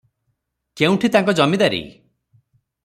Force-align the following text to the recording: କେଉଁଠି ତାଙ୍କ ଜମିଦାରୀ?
କେଉଁଠି 0.81 1.11
ତାଙ୍କ 1.17 1.37
ଜମିଦାରୀ? 1.43 1.85